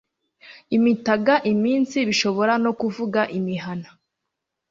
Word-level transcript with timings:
imitaga 0.77 1.33
iminsi 1.53 1.97
bishobora 2.07 2.53
no 2.63 2.71
kuvuga 2.79 3.21
imihana 3.39 3.87